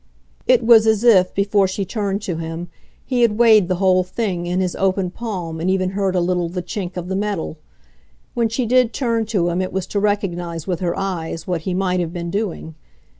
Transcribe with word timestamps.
It 0.47 0.63
was 0.65 0.87
as 0.87 1.03
if, 1.03 1.31
before 1.35 1.67
she 1.67 1.85
turned 1.85 2.23
to 2.23 2.37
him, 2.37 2.69
he 3.05 3.21
had 3.21 3.37
weighed 3.37 3.67
the 3.67 3.75
whole 3.75 4.03
thing 4.03 4.47
in 4.47 4.59
his 4.59 4.75
open 4.77 5.11
palm 5.11 5.59
and 5.59 5.69
even 5.69 5.91
heard 5.91 6.15
a 6.15 6.19
little 6.19 6.49
the 6.49 6.63
chink 6.63 6.97
of 6.97 7.07
the 7.07 7.15
metal. 7.15 7.59
When 8.33 8.49
she 8.49 8.65
did 8.65 8.93
turn 8.93 9.25
to 9.27 9.49
him 9.49 9.61
it 9.61 9.71
was 9.71 9.85
to 9.93 9.99
recognise 9.99 10.65
with 10.65 10.79
her 10.79 10.97
eyes 10.97 11.45
what 11.45 11.61
he 11.69 11.75
might 11.75 11.99
have 11.99 12.11
been 12.13 12.31
doing. 12.31 12.73